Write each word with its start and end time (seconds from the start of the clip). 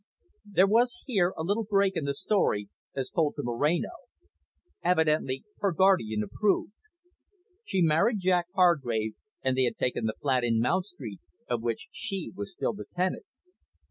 There 0.51 0.65
was 0.65 0.97
here 1.05 1.31
a 1.37 1.43
little 1.43 1.63
break 1.63 1.95
in 1.95 2.05
the 2.05 2.15
story, 2.15 2.69
as 2.95 3.11
told 3.11 3.35
to 3.35 3.43
Moreno. 3.43 3.91
Evidently 4.83 5.43
her 5.59 5.71
guardian 5.71 6.23
approved. 6.23 6.73
She 7.65 7.83
married 7.83 8.17
Jack 8.17 8.47
Hargrave, 8.55 9.13
and 9.43 9.55
they 9.55 9.65
had 9.65 9.75
taken 9.77 10.05
the 10.05 10.17
flat 10.19 10.43
in 10.43 10.59
Mount 10.59 10.85
Street, 10.85 11.19
of 11.47 11.61
which 11.61 11.87
she 11.91 12.31
was 12.35 12.51
still 12.51 12.73
the 12.73 12.85
tenant. 12.91 13.25